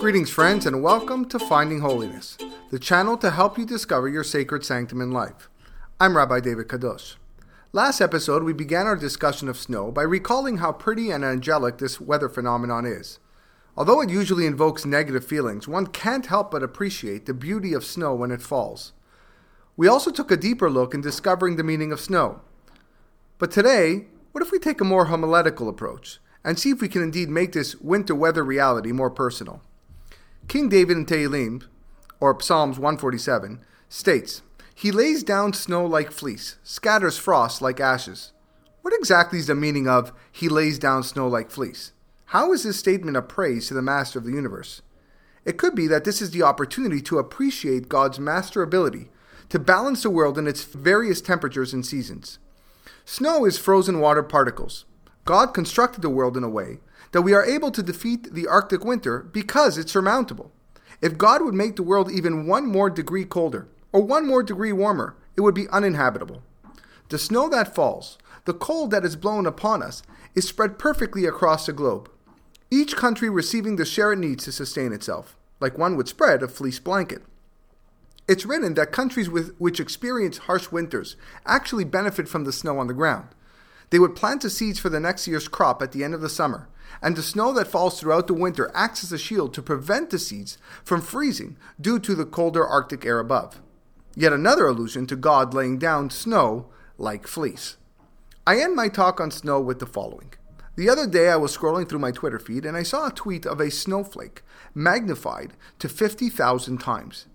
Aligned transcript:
Greetings, 0.00 0.30
friends, 0.30 0.64
and 0.64 0.82
welcome 0.82 1.26
to 1.26 1.38
Finding 1.38 1.80
Holiness, 1.80 2.38
the 2.70 2.78
channel 2.78 3.18
to 3.18 3.32
help 3.32 3.58
you 3.58 3.66
discover 3.66 4.08
your 4.08 4.24
sacred 4.24 4.64
sanctum 4.64 5.02
in 5.02 5.10
life. 5.10 5.50
I'm 6.00 6.16
Rabbi 6.16 6.40
David 6.40 6.68
Kadosh. 6.68 7.16
Last 7.74 8.00
episode, 8.00 8.42
we 8.42 8.54
began 8.54 8.86
our 8.86 8.96
discussion 8.96 9.46
of 9.46 9.58
snow 9.58 9.92
by 9.92 10.00
recalling 10.00 10.56
how 10.56 10.72
pretty 10.72 11.10
and 11.10 11.22
angelic 11.22 11.76
this 11.76 12.00
weather 12.00 12.30
phenomenon 12.30 12.86
is. 12.86 13.18
Although 13.76 14.00
it 14.00 14.08
usually 14.08 14.46
invokes 14.46 14.86
negative 14.86 15.22
feelings, 15.22 15.68
one 15.68 15.86
can't 15.86 16.24
help 16.24 16.50
but 16.50 16.62
appreciate 16.62 17.26
the 17.26 17.34
beauty 17.34 17.74
of 17.74 17.84
snow 17.84 18.14
when 18.14 18.30
it 18.30 18.40
falls. 18.40 18.94
We 19.76 19.86
also 19.86 20.10
took 20.10 20.30
a 20.30 20.36
deeper 20.38 20.70
look 20.70 20.94
in 20.94 21.02
discovering 21.02 21.56
the 21.56 21.62
meaning 21.62 21.92
of 21.92 22.00
snow. 22.00 22.40
But 23.36 23.50
today, 23.50 24.06
what 24.32 24.40
if 24.40 24.50
we 24.50 24.58
take 24.58 24.80
a 24.80 24.84
more 24.84 25.04
homiletical 25.04 25.68
approach 25.68 26.20
and 26.42 26.58
see 26.58 26.70
if 26.70 26.80
we 26.80 26.88
can 26.88 27.02
indeed 27.02 27.28
make 27.28 27.52
this 27.52 27.76
winter 27.76 28.14
weather 28.14 28.42
reality 28.42 28.92
more 28.92 29.10
personal? 29.10 29.60
King 30.50 30.68
David 30.68 30.96
in 30.96 31.06
Tehillim, 31.06 31.62
or 32.18 32.40
Psalms 32.40 32.76
147, 32.76 33.60
states, 33.88 34.42
He 34.74 34.90
lays 34.90 35.22
down 35.22 35.52
snow 35.52 35.86
like 35.86 36.10
fleece, 36.10 36.56
scatters 36.64 37.16
frost 37.16 37.62
like 37.62 37.78
ashes. 37.78 38.32
What 38.82 38.92
exactly 38.92 39.38
is 39.38 39.46
the 39.46 39.54
meaning 39.54 39.86
of 39.86 40.12
He 40.32 40.48
lays 40.48 40.80
down 40.80 41.04
snow 41.04 41.28
like 41.28 41.52
fleece? 41.52 41.92
How 42.24 42.52
is 42.52 42.64
this 42.64 42.80
statement 42.80 43.16
a 43.16 43.22
praise 43.22 43.68
to 43.68 43.74
the 43.74 43.80
Master 43.80 44.18
of 44.18 44.24
the 44.24 44.32
universe? 44.32 44.82
It 45.44 45.56
could 45.56 45.76
be 45.76 45.86
that 45.86 46.02
this 46.02 46.20
is 46.20 46.32
the 46.32 46.42
opportunity 46.42 47.00
to 47.02 47.20
appreciate 47.20 47.88
God's 47.88 48.18
master 48.18 48.60
ability 48.60 49.08
to 49.50 49.60
balance 49.60 50.02
the 50.02 50.10
world 50.10 50.36
in 50.36 50.48
its 50.48 50.64
various 50.64 51.20
temperatures 51.20 51.72
and 51.72 51.86
seasons. 51.86 52.40
Snow 53.04 53.44
is 53.44 53.56
frozen 53.56 54.00
water 54.00 54.24
particles. 54.24 54.84
God 55.24 55.54
constructed 55.54 56.02
the 56.02 56.10
world 56.10 56.36
in 56.36 56.42
a 56.42 56.50
way 56.50 56.80
that 57.12 57.22
we 57.22 57.34
are 57.34 57.44
able 57.44 57.70
to 57.70 57.82
defeat 57.82 58.32
the 58.32 58.46
Arctic 58.46 58.84
winter 58.84 59.20
because 59.32 59.78
it's 59.78 59.92
surmountable. 59.92 60.52
If 61.00 61.18
God 61.18 61.42
would 61.42 61.54
make 61.54 61.76
the 61.76 61.82
world 61.82 62.10
even 62.10 62.46
one 62.46 62.66
more 62.66 62.90
degree 62.90 63.24
colder 63.24 63.68
or 63.92 64.02
one 64.02 64.26
more 64.26 64.42
degree 64.42 64.72
warmer, 64.72 65.16
it 65.36 65.40
would 65.40 65.54
be 65.54 65.68
uninhabitable. 65.68 66.42
The 67.08 67.18
snow 67.18 67.48
that 67.48 67.74
falls, 67.74 68.18
the 68.44 68.54
cold 68.54 68.90
that 68.90 69.04
is 69.04 69.16
blown 69.16 69.46
upon 69.46 69.82
us, 69.82 70.02
is 70.34 70.46
spread 70.46 70.78
perfectly 70.78 71.24
across 71.24 71.66
the 71.66 71.72
globe, 71.72 72.10
each 72.70 72.94
country 72.94 73.28
receiving 73.28 73.76
the 73.76 73.84
share 73.84 74.12
it 74.12 74.18
needs 74.18 74.44
to 74.44 74.52
sustain 74.52 74.92
itself, 74.92 75.36
like 75.58 75.76
one 75.76 75.96
would 75.96 76.06
spread 76.06 76.42
a 76.42 76.48
fleece 76.48 76.78
blanket. 76.78 77.22
It's 78.28 78.46
written 78.46 78.74
that 78.74 78.92
countries 78.92 79.28
with, 79.28 79.56
which 79.58 79.80
experience 79.80 80.38
harsh 80.38 80.70
winters 80.70 81.16
actually 81.46 81.82
benefit 81.82 82.28
from 82.28 82.44
the 82.44 82.52
snow 82.52 82.78
on 82.78 82.86
the 82.86 82.94
ground. 82.94 83.26
They 83.90 83.98
would 83.98 84.16
plant 84.16 84.42
the 84.42 84.50
seeds 84.50 84.78
for 84.78 84.88
the 84.88 85.00
next 85.00 85.26
year's 85.26 85.48
crop 85.48 85.82
at 85.82 85.92
the 85.92 86.04
end 86.04 86.14
of 86.14 86.20
the 86.20 86.28
summer, 86.28 86.68
and 87.02 87.16
the 87.16 87.22
snow 87.22 87.52
that 87.52 87.68
falls 87.68 87.98
throughout 87.98 88.26
the 88.26 88.34
winter 88.34 88.70
acts 88.74 89.04
as 89.04 89.12
a 89.12 89.18
shield 89.18 89.52
to 89.54 89.62
prevent 89.62 90.10
the 90.10 90.18
seeds 90.18 90.58
from 90.84 91.00
freezing 91.00 91.56
due 91.80 91.98
to 91.98 92.14
the 92.14 92.24
colder 92.24 92.66
Arctic 92.66 93.04
air 93.04 93.18
above. 93.18 93.60
Yet 94.14 94.32
another 94.32 94.66
allusion 94.66 95.06
to 95.08 95.16
God 95.16 95.54
laying 95.54 95.78
down 95.78 96.10
snow 96.10 96.66
like 96.98 97.26
fleece. 97.26 97.76
I 98.46 98.60
end 98.60 98.74
my 98.74 98.88
talk 98.88 99.20
on 99.20 99.30
snow 99.30 99.60
with 99.60 99.78
the 99.78 99.86
following. 99.86 100.32
The 100.76 100.88
other 100.88 101.06
day 101.06 101.28
I 101.28 101.36
was 101.36 101.56
scrolling 101.56 101.88
through 101.88 101.98
my 101.98 102.10
Twitter 102.10 102.38
feed 102.38 102.64
and 102.64 102.76
I 102.76 102.82
saw 102.82 103.06
a 103.06 103.12
tweet 103.12 103.44
of 103.44 103.60
a 103.60 103.70
snowflake 103.70 104.42
magnified 104.74 105.52
to 105.78 105.88
50,000 105.88 106.78
times. 106.78 107.26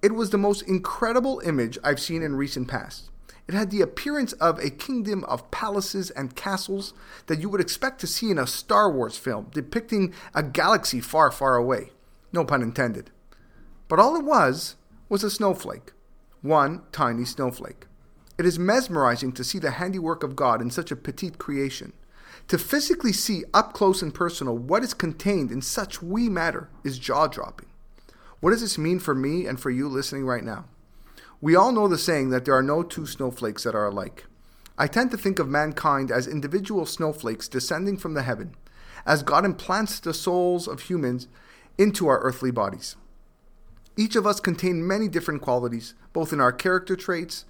It 0.00 0.14
was 0.14 0.30
the 0.30 0.38
most 0.38 0.62
incredible 0.62 1.40
image 1.44 1.78
I've 1.84 2.00
seen 2.00 2.22
in 2.22 2.34
recent 2.34 2.68
past. 2.68 3.10
It 3.48 3.54
had 3.54 3.70
the 3.70 3.80
appearance 3.80 4.32
of 4.34 4.58
a 4.58 4.70
kingdom 4.70 5.24
of 5.24 5.50
palaces 5.50 6.10
and 6.10 6.36
castles 6.36 6.94
that 7.26 7.40
you 7.40 7.48
would 7.48 7.60
expect 7.60 8.00
to 8.00 8.06
see 8.06 8.30
in 8.30 8.38
a 8.38 8.46
Star 8.46 8.90
Wars 8.90 9.16
film 9.16 9.48
depicting 9.52 10.14
a 10.34 10.42
galaxy 10.42 11.00
far, 11.00 11.30
far 11.30 11.56
away. 11.56 11.90
No 12.32 12.44
pun 12.44 12.62
intended. 12.62 13.10
But 13.88 13.98
all 13.98 14.16
it 14.16 14.24
was 14.24 14.76
was 15.08 15.24
a 15.24 15.30
snowflake. 15.30 15.92
One 16.40 16.82
tiny 16.92 17.24
snowflake. 17.24 17.86
It 18.38 18.46
is 18.46 18.58
mesmerizing 18.58 19.32
to 19.32 19.44
see 19.44 19.58
the 19.58 19.72
handiwork 19.72 20.22
of 20.22 20.36
God 20.36 20.62
in 20.62 20.70
such 20.70 20.90
a 20.90 20.96
petite 20.96 21.38
creation. 21.38 21.92
To 22.48 22.58
physically 22.58 23.12
see 23.12 23.44
up 23.52 23.72
close 23.72 24.02
and 24.02 24.14
personal 24.14 24.56
what 24.56 24.82
is 24.82 24.94
contained 24.94 25.50
in 25.50 25.62
such 25.62 26.02
wee 26.02 26.28
matter 26.28 26.68
is 26.84 26.98
jaw 26.98 27.26
dropping. 27.26 27.68
What 28.40 28.50
does 28.50 28.62
this 28.62 28.78
mean 28.78 28.98
for 28.98 29.14
me 29.14 29.46
and 29.46 29.60
for 29.60 29.70
you 29.70 29.88
listening 29.88 30.24
right 30.24 30.42
now? 30.42 30.64
We 31.42 31.56
all 31.56 31.72
know 31.72 31.88
the 31.88 31.98
saying 31.98 32.30
that 32.30 32.44
there 32.44 32.54
are 32.54 32.62
no 32.62 32.84
two 32.84 33.04
snowflakes 33.04 33.64
that 33.64 33.74
are 33.74 33.86
alike. 33.86 34.26
I 34.78 34.86
tend 34.86 35.10
to 35.10 35.16
think 35.16 35.40
of 35.40 35.48
mankind 35.48 36.12
as 36.12 36.28
individual 36.28 36.86
snowflakes 36.86 37.48
descending 37.48 37.96
from 37.96 38.14
the 38.14 38.22
heaven, 38.22 38.54
as 39.04 39.24
God 39.24 39.44
implants 39.44 39.98
the 39.98 40.14
souls 40.14 40.68
of 40.68 40.82
humans 40.82 41.26
into 41.76 42.06
our 42.06 42.20
earthly 42.20 42.52
bodies. 42.52 42.94
Each 43.96 44.14
of 44.14 44.24
us 44.24 44.38
contain 44.38 44.86
many 44.86 45.08
different 45.08 45.42
qualities, 45.42 45.94
both 46.12 46.32
in 46.32 46.40
our 46.40 46.52
character 46.52 46.94
traits, 46.94 47.44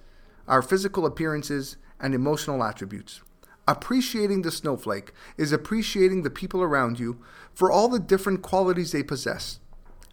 our 0.47 0.63
physical 0.63 1.05
appearances, 1.05 1.77
and 1.99 2.15
emotional 2.15 2.63
attributes. 2.63 3.21
Appreciating 3.67 4.41
the 4.41 4.51
snowflake 4.51 5.13
is 5.37 5.51
appreciating 5.51 6.23
the 6.23 6.31
people 6.31 6.63
around 6.63 6.99
you 6.99 7.21
for 7.53 7.71
all 7.71 7.89
the 7.89 7.99
different 7.99 8.41
qualities 8.41 8.91
they 8.91 9.03
possess. 9.03 9.59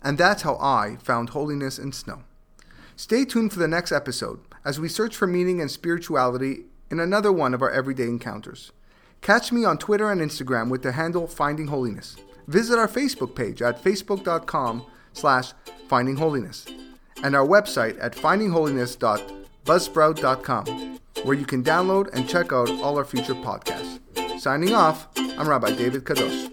And 0.02 0.18
that's 0.18 0.42
how 0.42 0.56
I 0.56 0.98
found 1.02 1.30
holiness 1.30 1.78
in 1.78 1.92
snow. 1.92 2.24
Stay 2.96 3.24
tuned 3.24 3.52
for 3.52 3.58
the 3.58 3.68
next 3.68 3.92
episode 3.92 4.40
as 4.64 4.80
we 4.80 4.88
search 4.88 5.16
for 5.16 5.26
meaning 5.26 5.60
and 5.60 5.70
spirituality 5.70 6.64
in 6.90 7.00
another 7.00 7.32
one 7.32 7.54
of 7.54 7.62
our 7.62 7.70
everyday 7.70 8.04
encounters. 8.04 8.72
Catch 9.20 9.52
me 9.52 9.64
on 9.64 9.78
Twitter 9.78 10.10
and 10.10 10.20
Instagram 10.20 10.68
with 10.70 10.82
the 10.82 10.92
handle 10.92 11.26
Finding 11.26 11.68
Holiness. 11.68 12.16
Visit 12.46 12.78
our 12.78 12.88
Facebook 12.88 13.34
page 13.34 13.62
at 13.62 13.82
facebook.com 13.82 14.84
slash 15.12 15.52
findingholiness 15.88 16.70
and 17.22 17.36
our 17.36 17.46
website 17.46 17.98
at 18.00 18.14
findingholiness.buzzsprout.com 18.14 20.98
where 21.24 21.36
you 21.36 21.44
can 21.44 21.62
download 21.62 22.08
and 22.14 22.26
check 22.28 22.52
out 22.52 22.70
all 22.80 22.96
our 22.96 23.04
future 23.04 23.34
podcasts. 23.34 23.98
Signing 24.40 24.72
off, 24.72 25.08
I'm 25.16 25.48
Rabbi 25.48 25.72
David 25.72 26.04
Kadosh. 26.04 26.50